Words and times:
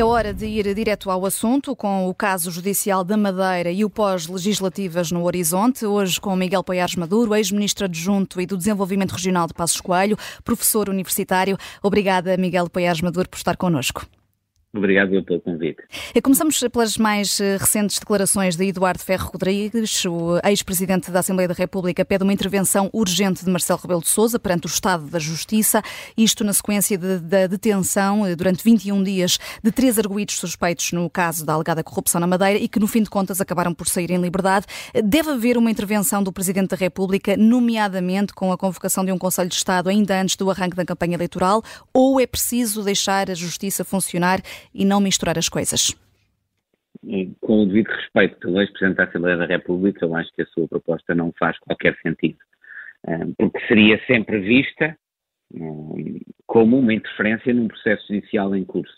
É 0.00 0.04
hora 0.04 0.32
de 0.32 0.46
ir 0.46 0.74
direto 0.74 1.10
ao 1.10 1.26
assunto, 1.26 1.76
com 1.76 2.08
o 2.08 2.14
caso 2.14 2.50
judicial 2.50 3.04
da 3.04 3.18
Madeira 3.18 3.70
e 3.70 3.84
o 3.84 3.90
pós-legislativas 3.90 5.12
no 5.12 5.24
horizonte. 5.24 5.84
Hoje 5.84 6.18
com 6.18 6.34
Miguel 6.34 6.64
Paiares 6.64 6.96
Maduro, 6.96 7.34
ex-ministro 7.34 7.84
adjunto 7.84 8.40
e 8.40 8.46
do 8.46 8.56
Desenvolvimento 8.56 9.12
Regional 9.12 9.46
de 9.46 9.52
Passos 9.52 9.78
Coelho, 9.78 10.16
professor 10.42 10.88
universitário. 10.88 11.58
Obrigada, 11.82 12.34
Miguel 12.38 12.70
Paiares 12.70 13.02
Maduro, 13.02 13.28
por 13.28 13.36
estar 13.36 13.58
connosco. 13.58 14.06
Obrigado 14.72 15.20
pelo 15.24 15.40
convite. 15.40 15.82
Começamos 16.22 16.60
pelas 16.72 16.96
mais 16.96 17.40
eh, 17.40 17.56
recentes 17.56 17.98
declarações 17.98 18.54
de 18.54 18.66
Eduardo 18.66 19.02
Ferro 19.02 19.30
Rodrigues. 19.32 20.04
O 20.04 20.38
ex-presidente 20.44 21.10
da 21.10 21.18
Assembleia 21.18 21.48
da 21.48 21.54
República 21.54 22.04
pede 22.04 22.22
uma 22.22 22.32
intervenção 22.32 22.88
urgente 22.92 23.44
de 23.44 23.50
Marcelo 23.50 23.80
Rebelo 23.82 24.00
de 24.00 24.06
Sousa 24.06 24.38
perante 24.38 24.66
o 24.66 24.68
Estado 24.68 25.06
da 25.06 25.18
Justiça, 25.18 25.82
isto 26.16 26.44
na 26.44 26.52
sequência 26.52 26.96
de, 26.96 27.18
da 27.18 27.48
detenção 27.48 28.24
eh, 28.24 28.36
durante 28.36 28.62
21 28.62 29.02
dias 29.02 29.40
de 29.60 29.72
três 29.72 29.98
arguídos 29.98 30.36
suspeitos 30.36 30.92
no 30.92 31.10
caso 31.10 31.44
da 31.44 31.54
alegada 31.54 31.82
corrupção 31.82 32.20
na 32.20 32.28
Madeira 32.28 32.56
e 32.56 32.68
que, 32.68 32.78
no 32.78 32.86
fim 32.86 33.02
de 33.02 33.10
contas, 33.10 33.40
acabaram 33.40 33.74
por 33.74 33.88
sair 33.88 34.12
em 34.12 34.18
liberdade. 34.18 34.66
Deve 35.02 35.30
haver 35.30 35.58
uma 35.58 35.72
intervenção 35.72 36.22
do 36.22 36.32
Presidente 36.32 36.68
da 36.68 36.76
República, 36.76 37.36
nomeadamente 37.36 38.32
com 38.32 38.52
a 38.52 38.56
convocação 38.56 39.04
de 39.04 39.10
um 39.10 39.18
Conselho 39.18 39.48
de 39.48 39.56
Estado 39.56 39.88
ainda 39.88 40.20
antes 40.20 40.36
do 40.36 40.48
arranque 40.48 40.76
da 40.76 40.84
campanha 40.84 41.16
eleitoral, 41.16 41.60
ou 41.92 42.20
é 42.20 42.26
preciso 42.26 42.84
deixar 42.84 43.28
a 43.28 43.34
Justiça 43.34 43.84
funcionar 43.84 44.40
e 44.74 44.84
não 44.84 45.00
misturar 45.00 45.38
as 45.38 45.48
coisas? 45.48 45.96
Com 47.40 47.62
o 47.62 47.66
devido 47.66 47.88
respeito 47.88 48.38
pelo 48.38 48.60
ex-presidente 48.60 48.96
da 48.96 49.04
Assembleia 49.04 49.36
da 49.36 49.46
República, 49.46 50.04
eu 50.04 50.14
acho 50.14 50.30
que 50.32 50.42
a 50.42 50.46
sua 50.46 50.68
proposta 50.68 51.14
não 51.14 51.32
faz 51.38 51.58
qualquer 51.60 51.96
sentido, 52.02 52.38
porque 53.38 53.66
seria 53.66 53.98
sempre 54.06 54.38
vista 54.40 54.96
como 56.46 56.78
uma 56.78 56.92
interferência 56.92 57.52
num 57.54 57.68
processo 57.68 58.06
judicial 58.06 58.54
em 58.54 58.64
curso, 58.64 58.94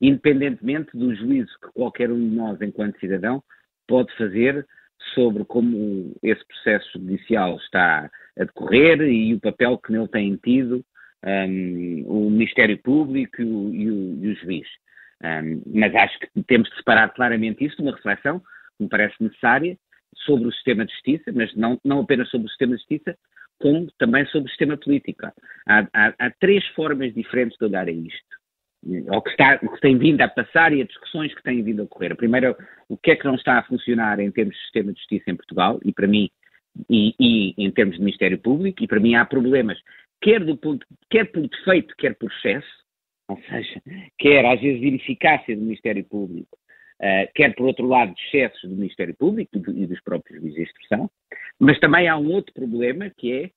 independentemente 0.00 0.96
do 0.96 1.14
juízo 1.14 1.52
que 1.60 1.72
qualquer 1.74 2.10
um 2.10 2.18
de 2.18 2.34
nós, 2.34 2.60
enquanto 2.60 2.98
cidadão, 2.98 3.42
pode 3.86 4.14
fazer 4.16 4.66
sobre 5.14 5.44
como 5.44 6.14
esse 6.22 6.44
processo 6.46 6.98
judicial 6.98 7.56
está 7.56 8.10
a 8.38 8.44
decorrer 8.44 9.00
e 9.02 9.34
o 9.34 9.40
papel 9.40 9.78
que 9.78 9.92
nele 9.92 10.08
tem 10.08 10.36
tido 10.36 10.84
um, 11.24 12.04
o 12.06 12.30
Ministério 12.30 12.78
Público 12.78 13.40
e 13.40 13.44
o, 13.44 13.74
e 13.74 13.90
o, 13.90 14.24
e 14.24 14.28
o 14.28 14.36
juiz. 14.36 14.68
Um, 15.22 15.62
mas 15.66 15.94
acho 15.94 16.18
que 16.18 16.42
temos 16.44 16.68
de 16.68 16.76
separar 16.76 17.08
claramente 17.14 17.64
isso 17.64 17.76
de 17.76 17.82
uma 17.82 17.94
reflexão 17.94 18.40
que 18.40 18.82
me 18.82 18.88
parece 18.88 19.14
necessária 19.20 19.78
sobre 20.24 20.48
o 20.48 20.52
sistema 20.52 20.84
de 20.84 20.92
justiça, 20.92 21.32
mas 21.32 21.54
não, 21.54 21.78
não 21.84 22.00
apenas 22.00 22.28
sobre 22.28 22.46
o 22.46 22.50
sistema 22.50 22.74
de 22.74 22.78
justiça, 22.80 23.16
como 23.58 23.90
também 23.98 24.26
sobre 24.26 24.46
o 24.46 24.50
sistema 24.50 24.76
político. 24.76 25.26
Há, 25.66 25.86
há, 25.92 26.14
há 26.18 26.30
três 26.40 26.66
formas 26.68 27.14
diferentes 27.14 27.56
de 27.56 27.64
olhar 27.64 27.86
a 27.86 27.92
isto. 27.92 28.42
Ao 29.08 29.22
que, 29.22 29.30
está, 29.30 29.58
que 29.58 29.80
tem 29.80 29.96
vindo 29.96 30.20
a 30.22 30.28
passar 30.28 30.72
e 30.72 30.82
as 30.82 30.88
discussões 30.88 31.32
que 31.32 31.42
têm 31.44 31.62
vindo 31.62 31.82
a 31.82 31.84
ocorrer. 31.84 32.10
A 32.10 32.16
primeira, 32.16 32.56
o 32.88 32.96
que 32.96 33.12
é 33.12 33.16
que 33.16 33.24
não 33.24 33.36
está 33.36 33.58
a 33.58 33.62
funcionar 33.62 34.18
em 34.18 34.30
termos 34.32 34.56
de 34.56 34.62
sistema 34.62 34.92
de 34.92 34.98
justiça 34.98 35.30
em 35.30 35.36
Portugal, 35.36 35.78
e 35.84 35.92
para 35.92 36.08
mim, 36.08 36.28
e, 36.90 37.14
e 37.20 37.54
em 37.64 37.70
termos 37.70 37.94
de 37.94 38.02
Ministério 38.02 38.38
Público, 38.38 38.82
e 38.82 38.88
para 38.88 38.98
mim 38.98 39.14
há 39.14 39.24
problemas, 39.24 39.78
quer, 40.20 40.44
do 40.44 40.58
quer 41.08 41.30
por 41.30 41.46
defeito, 41.48 41.94
quer 41.96 42.16
por 42.16 42.28
excesso, 42.32 42.81
ou 43.32 43.42
seja, 43.48 43.82
quer 44.18 44.44
às 44.46 44.60
vezes 44.60 44.82
ineficácia 44.82 45.54
do 45.56 45.62
Ministério 45.62 46.04
Público, 46.04 46.56
uh, 47.00 47.30
quer 47.34 47.54
por 47.54 47.66
outro 47.66 47.86
lado 47.86 48.14
excessos 48.26 48.68
do 48.68 48.76
Ministério 48.76 49.14
Público 49.16 49.50
e 49.56 49.86
dos 49.86 50.00
próprios 50.00 50.40
juízes 50.40 50.56
de 50.56 50.62
instrução, 50.62 51.10
mas 51.58 51.78
também 51.80 52.08
há 52.08 52.16
um 52.16 52.30
outro 52.30 52.52
problema 52.54 53.10
que 53.10 53.32
é 53.32 53.50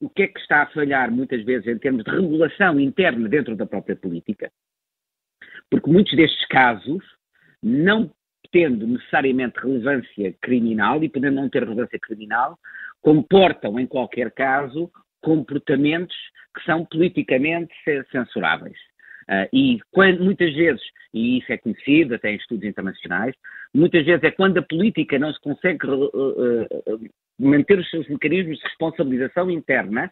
o 0.00 0.08
que 0.08 0.22
é 0.22 0.28
que 0.28 0.38
está 0.38 0.62
a 0.62 0.70
falhar 0.70 1.10
muitas 1.10 1.44
vezes 1.44 1.66
em 1.66 1.76
termos 1.76 2.04
de 2.04 2.10
regulação 2.10 2.78
interna 2.78 3.28
dentro 3.28 3.56
da 3.56 3.66
própria 3.66 3.96
política, 3.96 4.50
porque 5.68 5.90
muitos 5.90 6.16
destes 6.16 6.46
casos, 6.46 7.04
não 7.60 8.10
tendo 8.52 8.86
necessariamente 8.86 9.58
relevância 9.58 10.32
criminal 10.40 11.02
e 11.02 11.08
podendo 11.08 11.34
não 11.34 11.50
ter 11.50 11.64
relevância 11.64 11.98
criminal, 11.98 12.56
comportam, 13.02 13.78
em 13.78 13.86
qualquer 13.86 14.30
caso, 14.30 14.90
comportamentos 15.20 16.16
que 16.54 16.64
são 16.64 16.84
politicamente 16.86 17.74
censuráveis. 18.10 18.78
Uh, 19.28 19.48
e 19.52 19.78
quando, 19.90 20.24
muitas 20.24 20.54
vezes, 20.54 20.80
e 21.12 21.38
isso 21.38 21.52
é 21.52 21.58
conhecido 21.58 22.14
até 22.14 22.32
em 22.32 22.36
estudos 22.36 22.64
internacionais, 22.64 23.34
muitas 23.74 24.04
vezes 24.04 24.22
é 24.24 24.30
quando 24.30 24.58
a 24.58 24.62
política 24.62 25.18
não 25.18 25.32
se 25.32 25.40
consegue 25.40 25.86
uh, 25.86 27.10
manter 27.38 27.78
os 27.78 27.88
seus 27.90 28.08
mecanismos 28.08 28.58
de 28.58 28.64
responsabilização 28.64 29.50
interna 29.50 30.10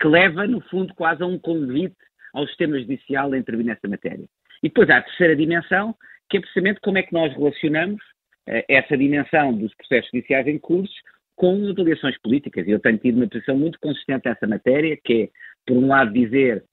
que 0.00 0.06
leva, 0.06 0.46
no 0.46 0.60
fundo, 0.62 0.94
quase 0.94 1.22
a 1.22 1.26
um 1.26 1.38
convite 1.38 1.96
ao 2.34 2.46
sistema 2.46 2.78
judicial 2.78 3.32
a 3.32 3.38
intervir 3.38 3.66
nessa 3.66 3.88
matéria. 3.88 4.24
E 4.62 4.68
depois 4.68 4.88
há 4.90 4.98
a 4.98 5.02
terceira 5.02 5.36
dimensão, 5.36 5.94
que 6.30 6.36
é 6.36 6.40
precisamente 6.40 6.80
como 6.80 6.98
é 6.98 7.02
que 7.02 7.12
nós 7.12 7.32
relacionamos 7.34 8.00
essa 8.46 8.96
dimensão 8.96 9.56
dos 9.56 9.74
processos 9.74 10.10
judiciais 10.12 10.46
em 10.46 10.58
curso 10.58 10.94
com 11.36 11.68
avaliações 11.68 12.18
políticas. 12.20 12.66
E 12.66 12.70
eu 12.70 12.80
tenho 12.80 12.98
tido 12.98 13.16
uma 13.16 13.28
posição 13.28 13.56
muito 13.56 13.78
consistente 13.80 14.28
nessa 14.28 14.46
matéria, 14.46 14.98
que 15.02 15.24
é, 15.24 15.28
por 15.66 15.76
um 15.76 15.88
lado, 15.88 16.12
dizer 16.12 16.64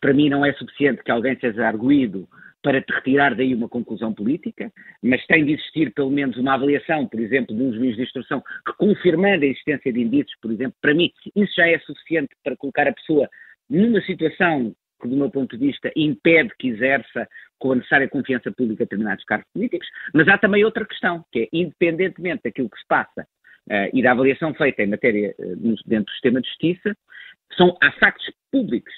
para 0.00 0.14
mim 0.14 0.28
não 0.28 0.44
é 0.44 0.52
suficiente 0.52 1.02
que 1.02 1.10
alguém 1.10 1.38
seja 1.38 1.66
arguído 1.66 2.28
para 2.62 2.82
te 2.82 2.92
retirar 2.92 3.34
daí 3.34 3.54
uma 3.54 3.68
conclusão 3.68 4.12
política, 4.12 4.70
mas 5.02 5.24
tem 5.26 5.44
de 5.44 5.52
existir 5.52 5.92
pelo 5.92 6.10
menos 6.10 6.36
uma 6.36 6.54
avaliação, 6.54 7.06
por 7.06 7.20
exemplo, 7.20 7.56
de 7.56 7.62
um 7.62 7.72
juiz 7.72 7.96
de 7.96 8.02
instrução 8.02 8.42
que 8.66 8.72
confirmando 8.76 9.44
a 9.44 9.48
existência 9.48 9.92
de 9.92 10.00
indícios, 10.00 10.36
por 10.40 10.50
exemplo, 10.50 10.76
para 10.80 10.94
mim 10.94 11.10
isso 11.36 11.52
já 11.56 11.68
é 11.68 11.78
suficiente 11.78 12.30
para 12.42 12.56
colocar 12.56 12.88
a 12.88 12.92
pessoa 12.92 13.28
numa 13.70 14.00
situação 14.02 14.74
que, 15.00 15.08
do 15.08 15.16
meu 15.16 15.30
ponto 15.30 15.56
de 15.56 15.66
vista, 15.66 15.90
impede 15.94 16.50
que 16.58 16.68
exerça 16.68 17.28
com 17.58 17.72
a 17.72 17.76
necessária 17.76 18.08
confiança 18.08 18.50
pública 18.50 18.84
determinados 18.84 19.24
cargos 19.24 19.48
políticos, 19.52 19.86
mas 20.12 20.26
há 20.28 20.36
também 20.38 20.64
outra 20.64 20.84
questão, 20.84 21.24
que 21.30 21.40
é, 21.42 21.48
independentemente 21.52 22.42
daquilo 22.44 22.70
que 22.70 22.78
se 22.78 22.86
passa 22.88 23.22
uh, 23.22 23.90
e 23.92 24.02
da 24.02 24.12
avaliação 24.12 24.52
feita 24.54 24.82
em 24.82 24.88
matéria 24.88 25.34
uh, 25.38 25.56
dentro 25.86 26.06
do 26.06 26.12
sistema 26.12 26.40
de 26.40 26.48
justiça, 26.48 26.96
são, 27.56 27.76
há 27.80 27.92
factos 27.92 28.30
públicos 28.50 28.92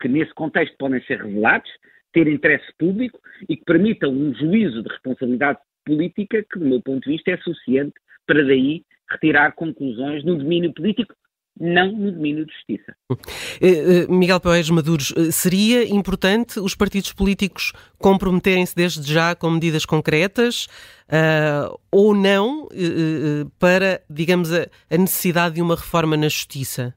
que 0.00 0.08
nesse 0.08 0.32
contexto 0.34 0.76
podem 0.78 1.02
ser 1.04 1.22
revelados, 1.22 1.70
ter 2.12 2.28
interesse 2.28 2.66
público 2.78 3.18
e 3.48 3.56
que 3.56 3.64
permitam 3.64 4.10
um 4.10 4.34
juízo 4.34 4.82
de 4.82 4.88
responsabilidade 4.88 5.58
política 5.84 6.44
que, 6.50 6.58
do 6.58 6.66
meu 6.66 6.82
ponto 6.82 7.04
de 7.04 7.12
vista, 7.12 7.30
é 7.30 7.36
suficiente 7.38 7.94
para 8.26 8.42
daí 8.44 8.82
retirar 9.10 9.52
conclusões 9.52 10.24
no 10.24 10.36
domínio 10.36 10.72
político, 10.74 11.14
não 11.58 11.90
no 11.92 12.12
domínio 12.12 12.44
de 12.44 12.52
justiça. 12.52 12.94
Eh, 13.62 14.02
eh, 14.02 14.06
Miguel 14.08 14.40
Paes 14.40 14.68
Maduros, 14.68 15.14
eh, 15.16 15.30
seria 15.30 15.88
importante 15.88 16.60
os 16.60 16.74
partidos 16.74 17.12
políticos 17.12 17.72
comprometerem-se 17.98 18.74
desde 18.76 19.10
já 19.10 19.34
com 19.34 19.50
medidas 19.50 19.86
concretas 19.86 20.66
uh, 21.06 21.78
ou 21.90 22.14
não 22.14 22.64
uh, 22.64 23.50
para, 23.58 24.02
digamos, 24.10 24.52
a, 24.52 24.66
a 24.90 24.98
necessidade 24.98 25.54
de 25.54 25.62
uma 25.62 25.76
reforma 25.76 26.16
na 26.16 26.28
justiça? 26.28 26.94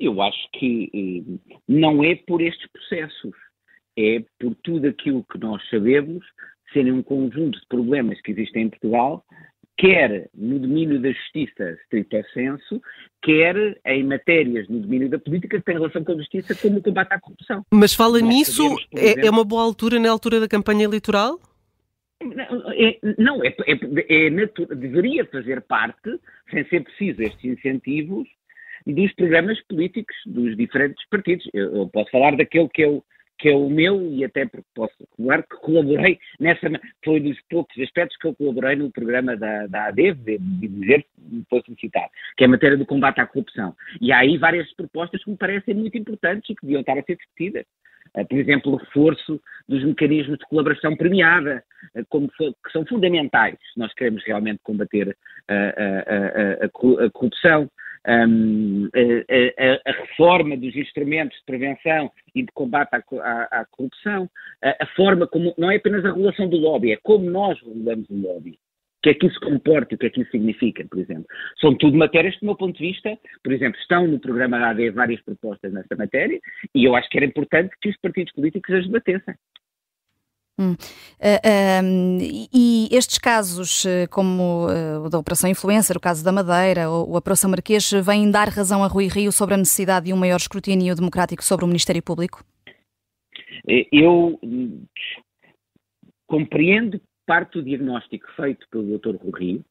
Eu 0.00 0.22
acho 0.22 0.50
que 0.54 0.90
eh, 0.92 1.56
não 1.68 2.02
é 2.02 2.16
por 2.26 2.40
estes 2.40 2.66
processos, 2.72 3.36
é 3.96 4.24
por 4.38 4.54
tudo 4.64 4.88
aquilo 4.88 5.24
que 5.30 5.38
nós 5.38 5.62
sabemos 5.68 6.24
serem 6.72 6.92
um 6.92 7.02
conjunto 7.02 7.60
de 7.60 7.66
problemas 7.66 8.20
que 8.22 8.30
existem 8.30 8.64
em 8.64 8.70
Portugal, 8.70 9.24
quer 9.76 10.28
no 10.34 10.58
domínio 10.58 11.00
da 11.00 11.10
justiça 11.10 11.76
stricto 11.84 12.16
senso, 12.34 12.82
quer 13.22 13.80
em 13.86 14.04
matérias 14.04 14.68
no 14.68 14.80
domínio 14.80 15.08
da 15.08 15.18
política 15.18 15.58
que 15.58 15.64
têm 15.64 15.76
relação 15.76 16.04
com 16.04 16.12
a 16.12 16.16
justiça, 16.16 16.54
como 16.54 16.78
o 16.78 16.82
combate 16.82 17.12
à 17.12 17.20
corrupção. 17.20 17.64
Mas 17.70 17.94
fala 17.94 18.20
nós 18.20 18.28
nisso, 18.28 18.62
sabemos, 18.62 18.86
é, 18.94 19.04
exemplo, 19.04 19.26
é 19.26 19.30
uma 19.30 19.44
boa 19.44 19.62
altura 19.62 19.98
na 19.98 20.10
altura 20.10 20.38
da 20.38 20.48
campanha 20.48 20.84
eleitoral? 20.84 21.40
É, 22.22 22.98
não, 23.18 23.42
é, 23.42 23.48
é, 23.66 24.26
é 24.26 24.30
deveria 24.74 25.24
fazer 25.24 25.62
parte, 25.62 26.20
sem 26.50 26.64
ser 26.68 26.84
preciso 26.84 27.22
estes 27.22 27.44
incentivos, 27.44 28.28
dos 28.86 29.12
programas 29.14 29.60
políticos 29.66 30.16
dos 30.26 30.56
diferentes 30.56 31.04
partidos. 31.08 31.48
Eu, 31.52 31.76
eu 31.76 31.88
posso 31.88 32.10
falar 32.10 32.36
daquele 32.36 32.68
que 32.68 32.82
é 32.82 32.88
o, 32.88 33.02
que 33.40 33.48
é 33.48 33.56
o 33.56 33.68
meu 33.68 34.02
e 34.12 34.24
até 34.24 34.46
porque 34.46 34.66
posso 34.74 34.94
falar 35.16 35.42
que 35.42 35.56
colaborei 35.56 36.18
nessa, 36.38 36.68
foi 37.04 37.20
dos 37.20 37.38
poucos 37.48 37.76
aspectos 37.78 38.16
que 38.18 38.26
eu 38.26 38.34
colaborei 38.34 38.76
no 38.76 38.92
programa 38.92 39.36
da, 39.36 39.66
da 39.66 39.86
ADEV, 39.86 40.38
de 40.38 40.68
dizer, 40.68 41.06
posso 41.48 41.74
citar, 41.80 42.08
que 42.36 42.44
é 42.44 42.46
a 42.46 42.50
matéria 42.50 42.76
do 42.76 42.86
combate 42.86 43.20
à 43.20 43.26
corrupção. 43.26 43.74
E 44.00 44.12
há 44.12 44.18
aí 44.18 44.36
várias 44.36 44.70
propostas 44.74 45.24
que 45.24 45.30
me 45.30 45.36
parecem 45.36 45.74
muito 45.74 45.96
importantes 45.96 46.50
e 46.50 46.54
que 46.54 46.62
deviam 46.62 46.80
estar 46.80 46.98
a 46.98 47.02
ser 47.02 47.16
discutidas. 47.16 47.64
Uh, 48.14 48.26
por 48.26 48.38
exemplo, 48.38 48.72
o 48.72 48.76
reforço 48.76 49.40
dos 49.68 49.84
mecanismos 49.84 50.38
de 50.38 50.46
colaboração 50.46 50.96
premiada, 50.96 51.62
uh, 51.94 52.04
como 52.08 52.28
que 52.28 52.72
são 52.72 52.84
fundamentais 52.84 53.56
se 53.72 53.78
nós 53.78 53.94
queremos 53.94 54.22
realmente 54.24 54.60
combater 54.64 55.08
uh, 55.08 55.52
a, 55.52 56.64
a, 56.64 57.06
a 57.06 57.10
corrupção 57.10 57.70
um, 58.06 58.88
a, 58.94 59.90
a, 59.90 59.92
reforma 59.92 60.56
dos 60.56 60.74
instrumentos 60.74 61.36
de 61.38 61.44
prevenção 61.44 62.10
e 62.34 62.42
de 62.42 62.52
combate 62.52 62.94
à, 62.94 63.02
à, 63.20 63.60
à 63.60 63.66
corrupção, 63.66 64.28
a, 64.62 64.84
a, 64.84 64.86
forma 64.96 65.26
como, 65.26 65.54
não 65.58 65.70
é 65.70 65.76
apenas 65.76 66.04
a 66.04 66.08
regulação 66.08 66.48
do 66.48 66.56
lobby, 66.56 66.92
é 66.92 66.98
como 67.02 67.30
nós 67.30 67.58
regulamos 67.60 68.08
o 68.08 68.16
lobby. 68.16 68.52
O 68.52 69.02
que 69.02 69.10
é 69.10 69.14
que 69.14 69.26
isso 69.26 69.40
comporta 69.40 69.94
o 69.94 69.98
que 69.98 70.06
é 70.06 70.10
que 70.10 70.20
isso 70.20 70.30
significa, 70.30 70.84
por 70.90 70.98
exemplo? 70.98 71.24
São 71.58 71.74
tudo 71.74 71.96
matérias 71.96 72.34
que, 72.34 72.40
do 72.40 72.46
meu 72.46 72.56
ponto 72.56 72.76
de 72.76 72.86
vista, 72.86 73.18
por 73.42 73.50
exemplo, 73.50 73.80
estão 73.80 74.06
no 74.06 74.20
programa 74.20 74.58
da 74.58 74.70
AD 74.70 74.90
várias 74.90 75.22
propostas 75.22 75.72
nessa 75.72 75.96
matéria 75.96 76.38
e 76.74 76.84
eu 76.84 76.94
acho 76.94 77.08
que 77.08 77.16
era 77.16 77.24
importante 77.24 77.74
que 77.80 77.88
os 77.88 77.96
partidos 77.96 78.32
políticos 78.34 78.74
as 78.74 78.86
debatessem. 78.86 79.34
Hum. 80.60 80.72
Uh, 81.18 82.48
e 82.52 82.88
estes 82.92 83.16
casos, 83.16 83.84
como 84.10 84.66
uh, 84.66 85.06
o 85.06 85.08
da 85.08 85.18
Operação 85.18 85.48
Influencer, 85.48 85.96
o 85.96 86.00
caso 86.00 86.22
da 86.22 86.30
Madeira, 86.30 86.90
ou 86.90 87.08
o 87.08 87.16
Operação 87.16 87.48
Marquês, 87.48 87.90
vêm 88.04 88.30
dar 88.30 88.48
razão 88.48 88.84
a 88.84 88.86
Rui 88.86 89.08
Rio 89.08 89.32
sobre 89.32 89.54
a 89.54 89.56
necessidade 89.58 90.06
de 90.06 90.12
um 90.12 90.18
maior 90.18 90.36
escrutínio 90.36 90.94
democrático 90.94 91.42
sobre 91.42 91.64
o 91.64 91.68
Ministério 91.68 92.02
Público? 92.02 92.44
Eu 93.90 94.38
compreendo 96.26 97.00
parte 97.26 97.54
do 97.54 97.62
diagnóstico 97.62 98.26
feito 98.36 98.66
pelo 98.70 98.98
Dr. 98.98 99.16
Rui 99.16 99.40
Rio 99.40 99.64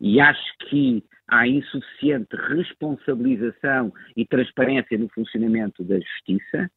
e 0.00 0.20
acho 0.20 0.58
que 0.68 1.04
há 1.28 1.46
insuficiente 1.46 2.34
responsabilização 2.34 3.92
e 4.16 4.26
transparência 4.26 4.98
no 4.98 5.08
funcionamento 5.10 5.84
da 5.84 6.00
Justiça. 6.00 6.70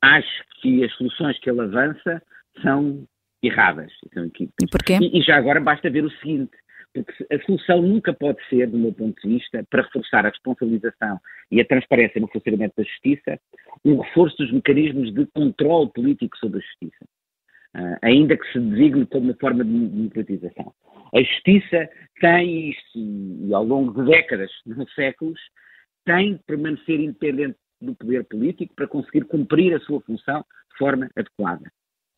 Acho 0.00 0.44
que 0.60 0.84
as 0.84 0.92
soluções 0.94 1.38
que 1.40 1.50
ele 1.50 1.62
avança 1.62 2.22
são 2.62 3.06
erradas. 3.42 3.92
São 4.12 4.26
e 4.26 4.66
porquê? 4.70 4.98
E, 5.00 5.18
e 5.18 5.22
já 5.22 5.36
agora 5.36 5.60
basta 5.60 5.90
ver 5.90 6.04
o 6.04 6.10
seguinte, 6.10 6.52
porque 6.92 7.26
a 7.30 7.38
solução 7.44 7.82
nunca 7.82 8.12
pode 8.12 8.38
ser, 8.48 8.68
do 8.68 8.78
meu 8.78 8.92
ponto 8.92 9.20
de 9.20 9.34
vista, 9.34 9.64
para 9.70 9.82
reforçar 9.82 10.24
a 10.24 10.30
responsabilização 10.30 11.20
e 11.50 11.60
a 11.60 11.64
transparência 11.64 12.20
no 12.20 12.28
funcionamento 12.28 12.74
da 12.76 12.84
justiça, 12.84 13.38
um 13.84 14.00
reforço 14.00 14.36
dos 14.38 14.52
mecanismos 14.52 15.12
de 15.12 15.26
controle 15.26 15.90
político 15.92 16.36
sobre 16.38 16.58
a 16.58 16.62
justiça, 16.62 17.04
uh, 17.76 17.98
ainda 18.02 18.36
que 18.36 18.52
se 18.52 18.58
designe 18.58 19.06
como 19.06 19.26
uma 19.26 19.34
forma 19.34 19.64
de 19.64 19.70
democratização. 19.70 20.72
A 21.14 21.22
justiça 21.22 21.88
tem, 22.20 22.74
e 22.94 23.54
ao 23.54 23.64
longo 23.64 23.92
de 23.92 24.10
décadas, 24.10 24.50
não 24.66 24.86
séculos, 24.88 25.40
tem 26.04 26.34
de 26.34 26.42
permanecer 26.44 27.00
independente 27.00 27.56
do 27.80 27.94
poder 27.94 28.24
político 28.24 28.74
para 28.74 28.88
conseguir 28.88 29.24
cumprir 29.26 29.74
a 29.74 29.80
sua 29.80 30.00
função 30.00 30.44
de 30.72 30.78
forma 30.78 31.10
adequada. 31.14 31.70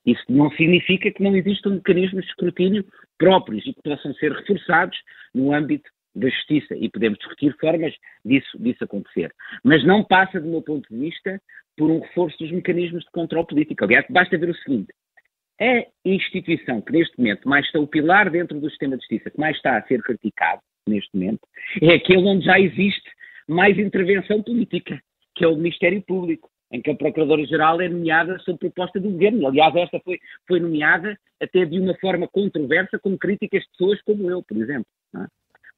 Isso 0.08 0.24
não 0.30 0.50
significa 0.52 1.10
que 1.10 1.22
não 1.22 1.36
existam 1.36 1.74
mecanismos 1.74 2.24
de 2.24 2.30
escrutínio 2.30 2.84
próprios 3.18 3.66
e 3.66 3.74
que 3.74 3.82
possam 3.82 4.14
ser 4.14 4.32
reforçados 4.32 4.96
no 5.34 5.52
âmbito 5.52 5.90
da 6.16 6.30
justiça 6.30 6.74
e 6.74 6.88
podemos 6.88 7.18
discutir 7.18 7.54
formas 7.60 7.92
disso, 8.24 8.58
disso 8.58 8.84
acontecer. 8.84 9.30
Mas 9.62 9.84
não 9.84 10.02
passa, 10.02 10.40
do 10.40 10.48
meu 10.48 10.62
ponto 10.62 10.88
de 10.88 10.98
vista, 10.98 11.38
por 11.76 11.90
um 11.90 12.00
reforço 12.00 12.38
dos 12.38 12.50
mecanismos 12.50 13.04
de 13.04 13.10
controle 13.10 13.46
político. 13.46 13.84
Aliás, 13.84 14.06
basta 14.08 14.38
ver 14.38 14.48
o 14.48 14.56
seguinte: 14.56 14.94
a 15.60 15.84
instituição 16.06 16.80
que 16.80 16.92
neste 16.92 17.18
momento 17.18 17.46
mais 17.46 17.66
está 17.66 17.78
o 17.78 17.86
pilar 17.86 18.30
dentro 18.30 18.58
do 18.58 18.70
sistema 18.70 18.96
de 18.96 19.02
justiça, 19.02 19.30
que 19.30 19.38
mais 19.38 19.56
está 19.56 19.76
a 19.76 19.86
ser 19.86 20.00
criticado 20.02 20.62
neste 20.88 21.14
momento, 21.14 21.46
é 21.82 21.92
aquele 21.92 22.26
onde 22.26 22.46
já 22.46 22.58
existe 22.58 23.10
mais 23.46 23.78
intervenção 23.78 24.42
política, 24.42 24.98
que 25.34 25.44
é 25.44 25.48
o 25.48 25.56
Ministério 25.56 26.00
Público 26.00 26.48
em 26.70 26.80
que 26.80 26.90
a 26.90 26.94
Procuradora-Geral 26.94 27.80
é 27.80 27.88
nomeada 27.88 28.38
sob 28.40 28.58
proposta 28.58 29.00
do 29.00 29.10
Governo. 29.10 29.46
Aliás, 29.46 29.74
esta 29.74 29.98
foi, 30.00 30.18
foi 30.46 30.60
nomeada 30.60 31.18
até 31.40 31.64
de 31.64 31.78
uma 31.78 31.94
forma 31.94 32.28
controversa, 32.28 32.98
com 32.98 33.16
críticas 33.16 33.62
de 33.62 33.70
pessoas 33.70 34.02
como 34.02 34.30
eu, 34.30 34.42
por 34.42 34.56
exemplo. 34.56 34.86
É? 35.16 35.26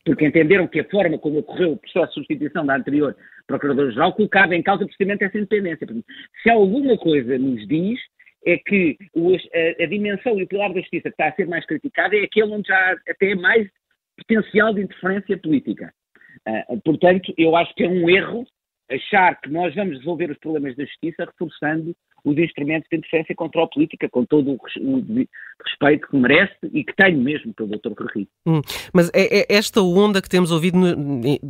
Porque 0.04 0.26
entenderam 0.26 0.66
que 0.66 0.80
a 0.80 0.84
forma 0.88 1.18
como 1.18 1.40
ocorreu 1.40 1.72
o 1.72 1.76
processo 1.76 2.08
de 2.08 2.14
substituição 2.14 2.64
da 2.64 2.76
anterior 2.76 3.14
Procuradora-Geral 3.46 4.14
colocava 4.14 4.54
em 4.56 4.62
causa 4.62 4.84
precisamente 4.84 5.24
essa 5.24 5.36
independência. 5.36 5.86
Se 6.42 6.50
alguma 6.50 6.96
coisa 6.96 7.38
nos 7.38 7.66
diz 7.68 8.00
é 8.46 8.56
que 8.56 8.96
a, 9.14 9.84
a, 9.84 9.86
dimensão 9.86 10.38
e 10.38 10.44
o 10.44 10.48
pilar 10.48 10.72
da 10.72 10.80
justiça 10.80 11.02
que 11.02 11.08
está 11.10 11.28
a 11.28 11.34
ser 11.34 11.46
mais 11.46 11.66
criticada 11.66 12.16
é 12.16 12.22
aquele 12.22 12.50
onde 12.52 12.68
já 12.68 12.76
há 12.76 12.96
até 13.10 13.34
mais 13.34 13.68
potencial 14.16 14.72
de 14.72 14.82
interferência 14.82 15.36
política. 15.36 15.92
Uh, 16.48 16.80
portanto, 16.80 17.34
eu 17.36 17.54
acho 17.54 17.74
que 17.74 17.84
é 17.84 17.88
um 17.88 18.08
erro 18.08 18.46
achar 18.90 19.40
que 19.40 19.48
nós 19.50 19.74
vamos 19.74 19.98
resolver 19.98 20.30
os 20.30 20.38
problemas 20.38 20.76
da 20.76 20.84
justiça 20.84 21.24
reforçando 21.24 21.94
os 22.24 22.36
instrumentos 22.36 22.88
de 22.90 22.98
interferência 22.98 23.32
e 23.32 23.36
controle 23.36 23.70
política, 23.72 24.08
com 24.10 24.24
todo 24.24 24.52
o 24.52 24.58
respeito 25.64 26.06
que 26.08 26.16
merece 26.16 26.54
e 26.72 26.84
que 26.84 26.94
tenho 26.94 27.18
mesmo 27.18 27.54
pelo 27.54 27.70
Dr. 27.70 27.94
Carrilho. 27.94 28.28
Hum, 28.46 28.60
mas 28.92 29.10
é, 29.14 29.40
é, 29.40 29.46
esta 29.48 29.80
onda 29.80 30.20
que 30.20 30.28
temos 30.28 30.50
ouvido 30.50 30.78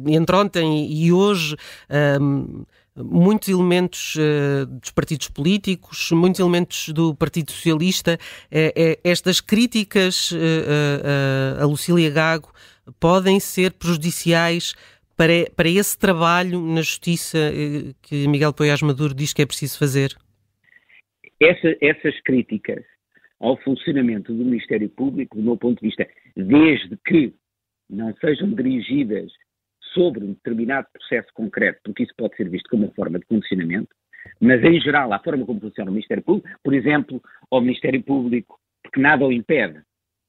entre 0.07 0.37
ontem 0.37 0.87
e 0.93 1.13
hoje. 1.13 1.57
Um 2.21 2.65
muitos 2.97 3.49
elementos 3.49 4.17
uh, 4.17 4.67
dos 4.67 4.91
partidos 4.91 5.29
políticos, 5.29 6.11
muitos 6.13 6.41
elementos 6.41 6.89
do 6.91 7.15
Partido 7.15 7.51
Socialista. 7.51 8.19
Uh, 8.47 9.01
estas 9.03 9.41
críticas 9.41 10.35
a 11.61 11.65
Lucília 11.65 12.11
Gago 12.11 12.53
podem 12.99 13.39
ser 13.41 13.73
prejudiciais 13.73 14.75
para, 15.21 15.51
para 15.55 15.69
esse 15.69 15.99
trabalho 15.99 16.63
na 16.63 16.81
justiça 16.81 17.37
eh, 17.37 17.93
que 18.01 18.27
Miguel 18.27 18.55
Poiás 18.55 18.81
Maduro 18.81 19.15
diz 19.15 19.35
que 19.35 19.43
é 19.43 19.47
preciso 19.47 19.79
fazer? 19.79 20.17
Essa, 21.39 21.77
essas 21.83 22.19
críticas 22.23 22.83
ao 23.39 23.59
funcionamento 23.59 24.33
do 24.33 24.43
Ministério 24.43 24.89
Público, 24.89 25.37
do 25.37 25.43
meu 25.43 25.59
ponto 25.59 25.79
de 25.79 25.89
vista, 25.89 26.09
desde 26.35 26.97
que 27.07 27.35
não 27.91 28.15
sejam 28.17 28.51
dirigidas 28.55 29.31
sobre 29.93 30.25
um 30.25 30.33
determinado 30.33 30.87
processo 30.91 31.29
concreto, 31.35 31.81
porque 31.85 32.05
isso 32.05 32.15
pode 32.17 32.35
ser 32.37 32.49
visto 32.49 32.71
como 32.71 32.85
uma 32.85 32.95
forma 32.95 33.19
de 33.19 33.27
condicionamento, 33.27 33.91
mas 34.41 34.65
em 34.65 34.81
geral, 34.81 35.13
a 35.13 35.19
forma 35.19 35.45
como 35.45 35.61
funciona 35.61 35.91
o 35.91 35.93
Ministério 35.93 36.23
Público, 36.23 36.49
por 36.65 36.73
exemplo, 36.73 37.21
ao 37.51 37.61
Ministério 37.61 38.03
Público, 38.03 38.59
porque 38.83 38.99
nada 38.99 39.27
o 39.27 39.31
impede, 39.31 39.83